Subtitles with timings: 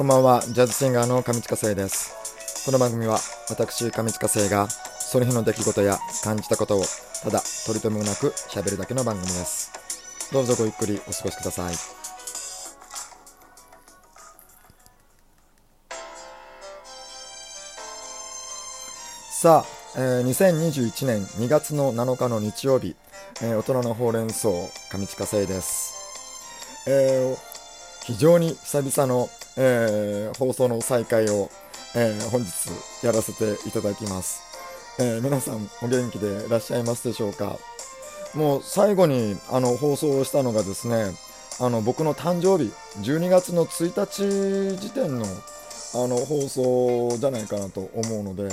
[0.00, 2.64] こんばんは、ジャズシンガーの上近生です。
[2.64, 3.18] この番組は
[3.50, 6.84] 私、上近生がその日の出来事や感じたことを
[7.22, 9.70] ただ取り留めもなく喋るだけの番組です。
[10.32, 11.74] どうぞごゆっくりお過ごしください。
[19.42, 22.96] さあ、えー2021年2月の7日の日曜日、
[23.42, 26.88] えー大人のほうれん草、上近生です。
[26.88, 27.50] えー
[28.06, 29.28] 非常に久々の、
[29.62, 31.50] えー放送の再開を、
[31.94, 32.50] えー本日
[33.04, 34.42] やらせていただきます、
[34.98, 37.58] えー皆さんお元気でいらっしゃいますでしょうか？
[38.34, 41.12] もう最後にあの放送をしたのがですね
[41.60, 48.48] あの僕の誕生日12月の1日時点のあの放送じゃないかなと思うので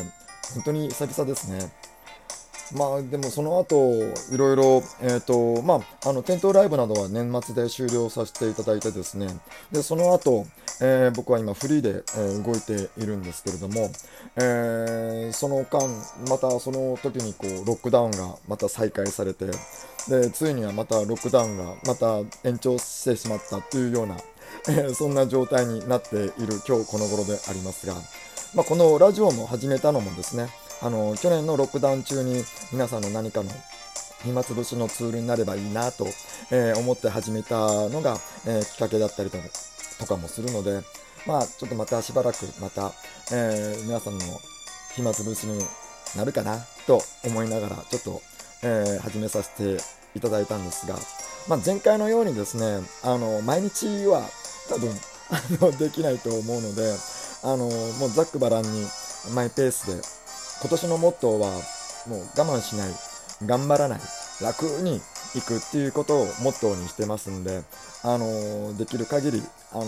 [0.56, 1.72] 本当に久々ですね。
[2.76, 3.94] まあでもその後
[4.32, 9.28] いろいろえっ、とまああの店頭ライブなどは年末で終了させていただいてですね。
[9.72, 10.46] でその後、
[10.82, 13.90] えー僕は今フリーで、えー動いているんですけれども、
[14.36, 15.80] えーその間
[16.30, 19.46] またその時にこうロックダウンがまた再開されて
[20.10, 24.18] でついにはまたロックダウンがまた延長してしまったというような、
[24.70, 26.32] えそんな状態になっている
[26.68, 27.94] 今日この頃でありますが、
[28.56, 30.48] まあ、このラジオも始めたのもですね
[30.82, 33.50] あの去年のロックダウン中に皆さんの何かの
[34.24, 36.06] 暇つぶしのツールになればいいなと、
[36.52, 37.56] えー思って始めた
[37.90, 40.82] のが、えーきっかけだったりとかもするので、
[41.26, 42.92] まあ、ちょっとまたしばらくまた、
[43.32, 44.26] えー皆さんの
[44.96, 45.60] 暇つぶしに
[46.16, 48.22] なるかなと思いながらちょっと、
[48.64, 49.84] えー始めさせて
[50.16, 50.96] いただいたんですが、
[51.48, 54.24] まあ、前回のようにですねあの毎日は
[54.70, 54.90] 多分
[55.30, 56.96] あのできないと思うので
[57.44, 58.88] あのもうざっくばらんに
[59.34, 60.02] マイペースで
[60.60, 61.52] 今年のモットーは
[62.08, 62.90] もう我慢しない
[63.46, 64.00] 頑張らない
[64.42, 65.00] 楽に
[65.36, 67.64] いくっていうことをモットーにしてますんで、
[68.04, 69.86] あのできる限り、あの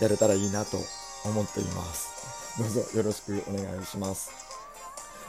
[0.00, 0.78] やれたらいいなと
[1.24, 2.58] 思っています。
[2.58, 4.30] どうぞよろしくお願いします。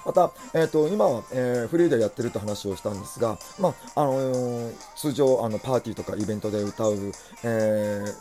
[0.05, 6.95] また、えー、と今は、えーフリーでやってるって話をしたんですが、まああのー通常あのパーティーとかイベントで歌う、
[7.43, 8.13] えー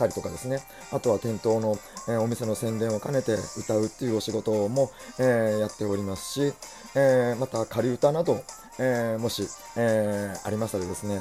[0.00, 0.60] たりとかですね。
[0.90, 1.78] あとは店頭の、
[2.08, 6.54] えお店の宣伝を兼ねて歌うっていうお仕事も、えやっておりますし、
[6.96, 8.42] えまた仮歌など、
[8.78, 9.46] えもし、
[9.76, 11.20] えありましたらですね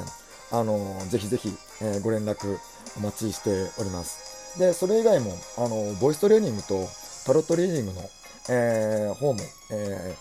[0.51, 2.57] あのーぜひぜひ、えご連絡
[2.97, 4.57] お待ちしております。
[4.57, 6.87] でそれ以外もあのボイストレーニングと
[7.25, 8.01] タロットリーディングの、
[8.49, 9.39] えー方も、
[9.71, 10.15] え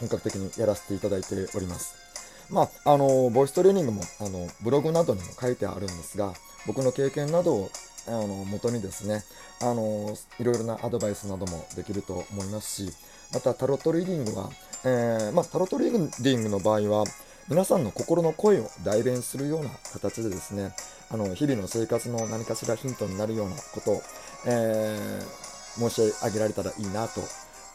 [0.00, 2.03] 本格的にやらせていただいております。
[2.50, 6.32] まあ、あのボイストレーニングもあのブログなどにも書いてあるんですが
[6.66, 7.70] 僕の経験などを
[8.06, 9.22] あの元にですね
[9.62, 12.92] あのいろいろなアドバイスなどもできると思いますし
[13.32, 14.50] またタロットリーディングは、
[14.84, 17.04] えーまあ、タロットリーディングの場合は
[17.48, 20.74] 皆さんの心の声を代弁するような形でですね
[21.10, 24.02] あの日々の生活の何かしらヒントになるようなことを、
[24.46, 27.20] えー申し上げられたらいいなと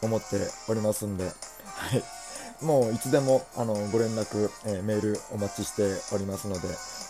[0.02, 0.36] 思って
[0.68, 2.02] おりますんで、はい、
[2.62, 6.60] もういつでもあのご連絡、えーメールお待ちしておりますので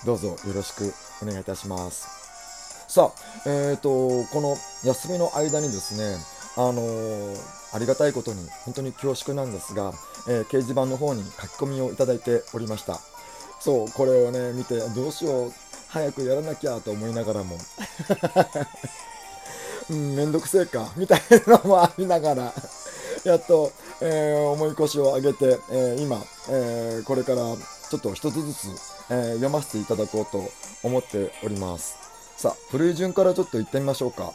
[0.06, 2.20] どうぞよろしくお願いいたします。
[2.88, 3.90] さあえー、と
[4.32, 6.16] この休みの間にですね
[6.56, 9.92] あのーありがたいことに本当に恐縮なんですが、
[10.28, 12.98] えー掲示板の方に書き込みをいただいておりました。
[13.60, 15.52] そうこれをね見てどうしよう
[15.88, 17.58] 早くやらなきゃと思いながらも。
[19.90, 22.52] うん、めんどくせえかみたいなのもありながら
[23.24, 23.72] やっと、
[24.02, 26.16] えー重い腰を上げて、えー今、
[26.48, 28.66] えーこれからちょっと一つずつ、
[29.10, 30.48] えー読ませていただこうと
[30.82, 31.96] 思っております。
[32.36, 34.32] さあ古い順からちょっと行ってみましょうか。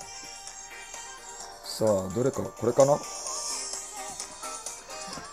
[1.64, 2.98] さあどれかこれかな？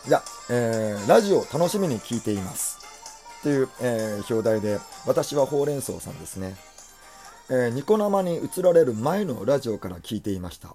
[0.09, 2.79] じゃあ、えーラジオ楽しみに聞いています。
[3.41, 6.57] っていう、えー表題で私はほうれん草さんですね。
[7.51, 10.75] えーニコ生に移られる前のラジオから聞いていました。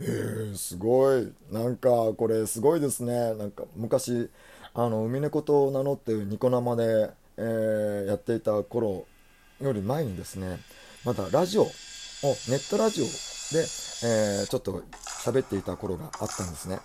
[0.00, 1.32] えー、すごい。
[1.52, 3.34] なんかこれすごいですね。
[3.34, 4.30] なんか昔
[4.72, 9.06] あの海猫と名乗ってニコ生で、えーやっていた頃
[9.60, 10.58] より前にですね
[11.04, 11.66] まだラジオを
[12.48, 14.82] ネットラジオで、えーちょっと
[15.22, 16.78] 喋っていた頃があったんですね。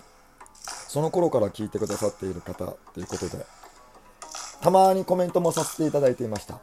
[0.88, 3.44] その頃から聞いてくださっている方ということで
[4.60, 6.60] たまにコメントもさせていただいていました。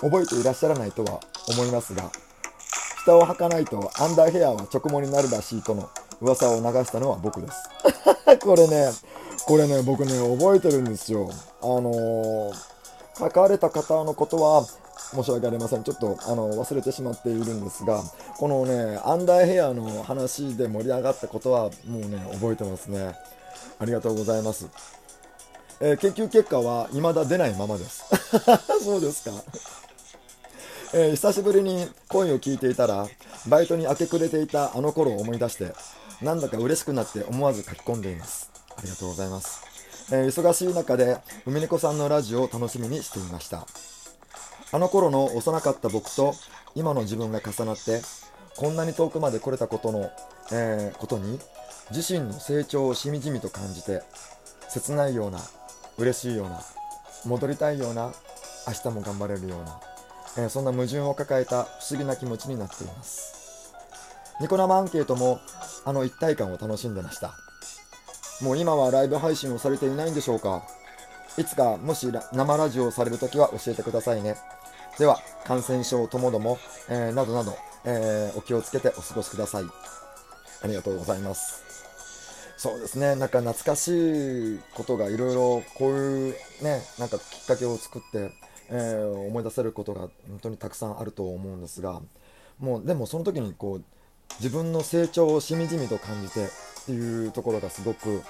[0.00, 2.10] 覚えていらっしゃらないとは思いますが
[3.04, 5.90] 下を履かないとアンダーヘアは直毛になるらしいとの
[6.20, 7.56] 噂を流したのは僕です。
[8.40, 8.92] これね
[9.46, 11.28] これね僕ね覚えてるんですよ。
[11.62, 12.72] あのー
[13.18, 14.64] 書かれた方のことは
[15.14, 15.84] 申し訳ありません。
[15.84, 18.02] ちょっとあの忘れてしまっているんですが
[18.38, 23.14] このねアンダーヘアの話で盛り上がったことはもうね覚えてますね。
[23.78, 24.66] ありがとうございます。
[25.80, 28.04] えー研究結果は未だ出ないままです。
[28.82, 29.32] そうですか。
[30.94, 33.06] えー久しぶりに声を聞いていたら
[33.48, 35.72] バイトに明け暮れていたあの頃を思い出して
[36.20, 38.50] なんだか嬉しくなって思わず書き込んでいます。
[38.76, 39.64] ありがとうございます、
[40.14, 41.16] えー、忙しい中で
[41.46, 43.66] 海猫さんのラジオを楽しみにしていました。
[44.70, 46.34] あの頃の幼かった僕と
[46.74, 48.00] 今の自分が重なって
[48.56, 50.10] こんなに遠くまで来れたことの、
[50.52, 51.38] えー、ことに
[51.90, 54.02] 自身の成長をしみじみと感じて
[54.68, 55.38] 切ないような
[55.98, 56.60] 嬉しいような
[57.26, 58.12] 戻りたいような
[58.66, 59.80] 明日も頑張れるような、
[60.36, 63.74] えー、そんな矛盾を抱えた不思議な気持ちになっています。
[64.40, 65.40] ニコ生アンケートも
[65.84, 67.34] あの一体感を楽しんでました。
[68.40, 70.62] もう今はライブ配信をされていないんでしょうか。
[71.38, 74.36] いつかもし生ラジオをされるときは教えてくださいね。
[74.98, 76.58] では感染症ともども、
[76.88, 79.64] えー、などなど、えー、お気をつけてお過ごしください。
[80.62, 81.62] ありがとうございます。
[82.56, 83.16] そうですね。
[83.16, 88.30] なんか懐かしいことがいろいろこういうねなんかきっかけを作って、
[88.74, 92.00] えー、思い出せることが本当にたくさんあると思うんですが
[92.58, 93.84] もうでもその時にこう
[94.38, 96.48] 自分の成長をしみじみと感じてっ
[96.86, 98.22] ていうところがすごく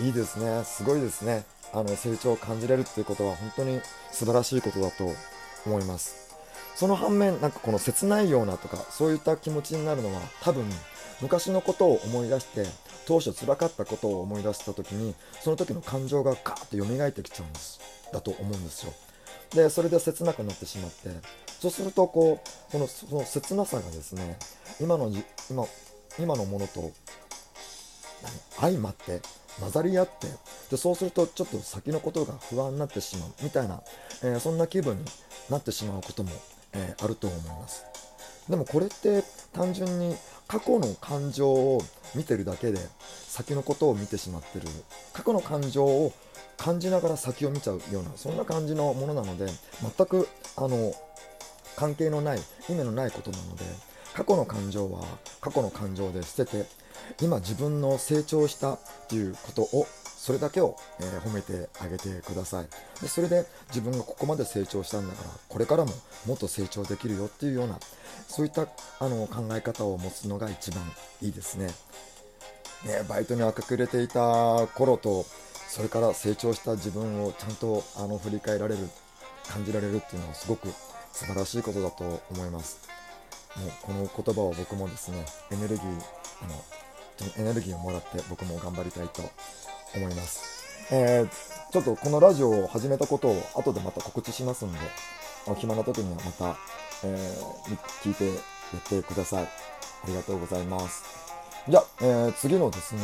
[0.00, 0.64] いいですね。
[0.64, 1.44] すごいですね。
[1.72, 5.10] あの成長を感じれるっていうことは本当に素晴らしいことだと
[5.66, 6.36] 思います。
[6.74, 10.64] その反面なんかこの切ないようなとかそういった気持ちになるのは多分
[11.20, 12.64] 昔のことを思い出して
[13.06, 17.80] 当初辛かったことを思い出した時にその時の感情がガーッと蘇ってきちゃうんです。
[18.12, 18.92] だと思うんですよ。
[19.54, 21.10] でそれで切なくなってしまって。
[21.60, 24.38] そうするとこうこのその切なさがですね
[24.80, 25.12] 今の
[25.50, 25.66] 今
[26.18, 26.90] 今のものと
[28.58, 29.20] 相まって
[29.60, 30.26] 混ざり合って
[30.70, 33.82] でそうするとちょっと先のことが不安になってしまうみたいな、
[34.22, 35.04] えー、そんな気分に
[35.50, 36.30] なってしまうことも、
[36.72, 37.89] えー、あると思います。
[38.50, 40.16] でもこれって単純に
[40.46, 41.80] 過去の感情を
[42.14, 42.78] 見てるだけで
[43.28, 44.66] 先のことを見てしまってる。
[45.12, 46.12] 過去の感情を
[46.60, 49.46] 感じながら先を見ちゃうようなそんな感じのものなので
[49.80, 50.92] 全くあの
[51.74, 52.38] 関係のない
[52.68, 53.64] 意味のないことなので
[54.12, 55.02] 過去の感情は
[55.40, 56.66] 過去の感情で捨てて
[57.22, 59.86] 今自分の成長したっていうことを
[60.20, 62.66] それだけを、えー、褒めてあげてください。
[63.00, 65.92] でそれで自分がここまで成長したんだからこれからも
[66.26, 67.78] もっと成長できるよっていうような
[68.28, 68.68] そういった
[68.98, 70.84] あの考え方を持つのが一番
[71.22, 71.68] いいですね。
[72.84, 75.24] ねバイトに明くれていた頃と
[75.70, 78.90] それから成長した自分をちゃんとあの振り返られる
[79.48, 80.68] 感じられるっていうのはすごく
[81.14, 82.78] 素晴らしいことだと思います。
[83.56, 85.86] もうこの言葉を僕もですねエネルギー
[86.42, 86.62] あの
[87.38, 89.22] エネルギーをもらって僕も頑張りたいと
[89.94, 90.60] 思います。
[90.92, 94.78] えー、ちょっとこのラジオを始めたことを後でまた告知しますんで、
[95.46, 96.56] お暇な時にはまた、
[97.04, 98.32] えー、聞いてや
[98.78, 99.44] ってください。
[99.44, 99.48] あ
[100.06, 101.04] りがとうございます。
[101.68, 103.00] じゃあ、えー、次のですね、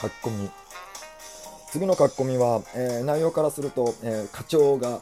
[0.00, 0.50] 書き込み。
[1.70, 5.00] 次の書き込みは、えー、内容からすると、え課長が、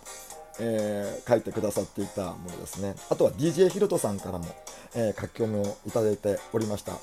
[0.59, 2.95] え書いてくださっていたものですね。
[3.11, 4.47] あとは DJ ヒロトさんからも、
[4.95, 6.95] え書き込みをいただいておりました。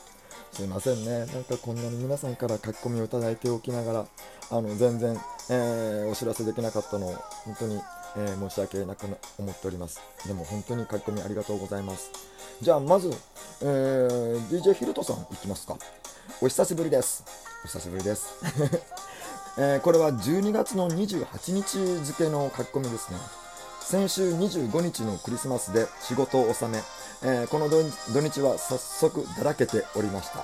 [0.54, 1.26] すいませんね。
[1.34, 4.06] なんかこんなに皆さんから書き込みをいただいておきながら、
[4.52, 5.18] あの、全然、
[5.50, 7.16] えー、お知らせできなかったのを、
[7.46, 7.82] 本当に、
[8.18, 9.08] えー、申し訳なく
[9.40, 10.00] 思っております。
[10.28, 12.12] でも本当に書き込みありがとうございます。
[12.62, 13.10] じゃあ、まず、
[13.64, 15.76] えー、DJ ヒルトさんいきますか。
[16.40, 17.24] お久しぶりです。
[17.64, 18.28] お久しぶりです。
[19.58, 23.18] えー、これは12月の28日付の書き込みですね。
[23.82, 26.82] 先週25日のクリスマスで仕事を納め、
[27.26, 27.82] えー、この土
[28.20, 30.40] 日は早速だらけておりました。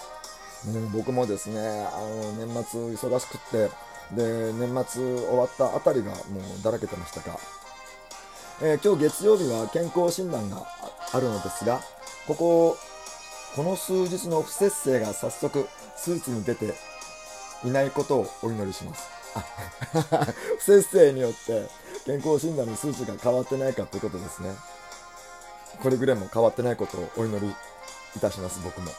[0.71, 3.69] もう僕もですね、あの年末忙しくって、
[4.15, 7.38] で、年末終わったあたりがもうだらけてましたが、
[8.62, 10.65] えー、今日月曜日は健康診断が
[11.12, 11.81] あるのですが、
[12.27, 12.77] ここ、
[13.55, 15.67] この数日の不節制が早速
[15.98, 16.74] 数値に出て
[17.65, 19.09] いないことをお祈りします。
[20.59, 21.67] 不節制によって
[22.05, 24.55] 健康診断の数値が変わってないかということですね。
[25.81, 27.53] これぐらいも変わってないことをお祈り
[28.15, 28.91] いたします、僕も。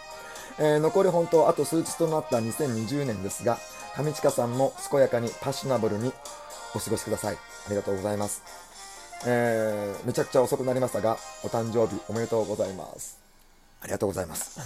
[0.58, 3.58] えー、残り本当あと数日となった2020年ですが、
[3.96, 6.12] 上近さんも健やかにパッショナブルに
[6.74, 7.34] お過ごしください。
[7.34, 8.42] ありがとうございます。
[9.26, 13.18] えー、めちゃくちゃ遅くなりましたが、お誕生日おめでとうございます。
[13.82, 14.60] ありがとうございます。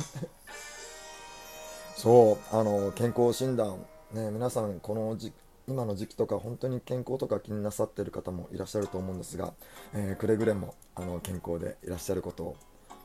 [1.96, 5.32] そう、あの、健康診断、ね、皆さん、この時
[5.66, 9.54] 今の時期とか本当に健康とか気になさってる方もいらっしゃると思うんですが、
[9.94, 12.56] えー、くれぐれもあの健康でいらっしゃることを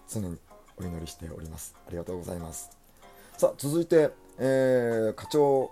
[0.09, 0.37] 常に
[0.77, 1.75] お祈りしております。
[1.87, 2.69] ありがとうございます。
[3.37, 5.71] さあ続いて、えー、課長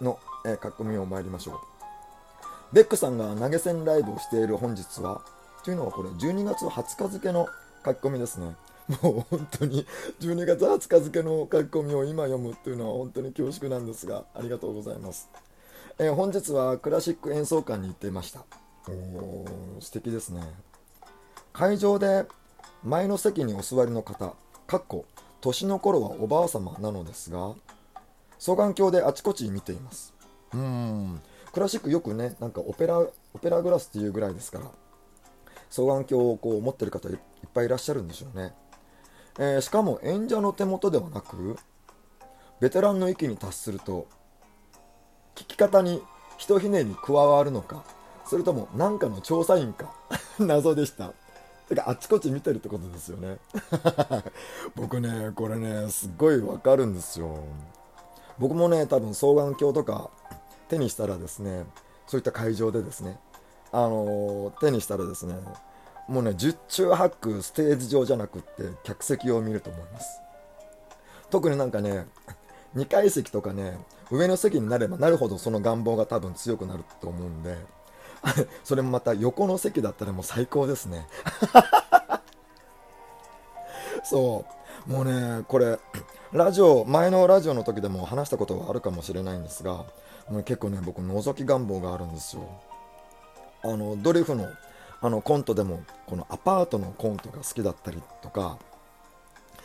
[0.00, 2.74] の、えー、書き込みを参りましょう。
[2.74, 5.22] ベックさんが投げ銭ライブをしている本日は
[5.64, 7.46] というのはこれ12月20日付の
[7.84, 8.54] 書き込みですね。
[9.02, 9.86] もう本当に
[10.20, 15.28] 12月20日付の書き込みを今読むっていうのは本当に恐縮なんですがありがとうございます。
[15.98, 18.44] えー、本日はクラシック演奏会に行っていました。
[18.88, 19.44] お
[19.80, 20.42] 素敵ですね。
[21.52, 22.26] 会場で
[22.82, 24.34] 前の席にお座りの方
[24.66, 25.04] かっこ
[25.40, 27.54] 年の頃はおばあ様なのですが
[28.38, 30.14] 双眼鏡であちこち見ています。
[30.54, 31.20] うん。
[31.52, 34.64] クラシックよくねなんかオペラオペラグラスっていうぐらいですから
[35.68, 37.18] 双眼鏡をこう持ってる方いっ
[37.52, 38.52] ぱいいらっしゃるんでしょうね、
[39.38, 41.56] えー、しかも演者の手元ではなく
[42.60, 44.06] ベテランの域に達すると
[45.40, 46.02] 聞き方に
[46.36, 47.82] ひとひねり加わるのか
[48.26, 49.94] それとも何かの調査員か
[50.38, 51.14] 謎でした。
[51.66, 53.38] てかあっちこっち見てるってことですよね。
[54.76, 57.38] 僕ねこれねすっごいわかるんですよ。
[58.38, 60.10] 僕もね多分双眼鏡とか
[60.68, 61.64] 手にしたらですね
[62.06, 63.18] そういった会場でですね
[63.72, 65.34] あのー、手にしたらですね
[66.06, 70.20] もうね十中八九ステージ上じゃなくって客席を見ると思います。
[71.30, 72.06] 特になんかね
[72.76, 73.78] 2階席とかね
[74.10, 77.56] 上の席になればなるほどその願望が多分強くなると思うんで
[78.64, 81.06] それもまた横の席だったらもう最高ですね。
[84.04, 84.44] そ
[84.86, 84.90] う。
[84.90, 85.78] もうねこれ
[86.32, 89.84] ラジオ前のラジオの時でも話したことはあるかもしれないんですが
[90.28, 92.42] もう結構ね僕覗き願望があるんですよ。
[93.62, 94.48] あのドリフの
[95.02, 98.58] あのコントでもこのアパートのコントが好きだったりとか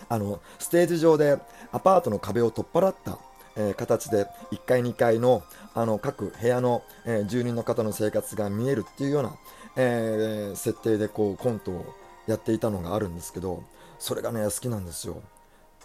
[0.08, 1.38] あのステージ上で
[1.72, 3.18] アパートの壁を取っ払った、
[3.58, 5.44] えー、形で1階2階の
[5.74, 9.36] あの各部屋の、えー、住人の方の生活が見えるっていうような、
[9.76, 11.86] えー、設定でこうコントを
[12.28, 13.64] やっていたのがあるんですけど
[14.00, 15.22] それがね好きなんですよ。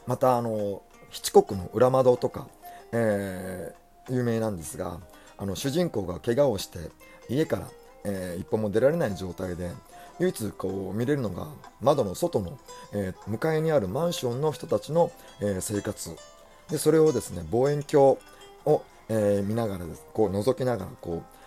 [0.07, 2.47] またあの七国の裏窓とか、
[2.93, 3.75] え
[4.09, 5.01] 有名なんですが
[5.37, 6.79] あの主人公が怪我をして
[7.29, 7.69] 家から
[8.05, 9.71] え、一歩も出られない状態で
[10.19, 11.49] 唯一こう見れるのが
[11.81, 12.59] 窓の外の、
[12.93, 15.11] えー、向かいにあるマンションの人たちの、
[15.41, 16.17] えー、生活。
[16.71, 18.17] でそれをですね望遠鏡
[18.65, 19.85] を、え見ながら
[20.15, 21.40] こう覗きながらこう